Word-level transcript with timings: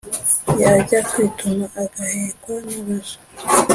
yajya 0.61 0.99
kwituma 1.09 1.65
agahekwa 1.83 2.55
nabaja, 2.65 3.17